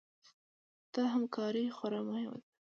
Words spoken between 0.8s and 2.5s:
دا همکاري خورا مهمه وه.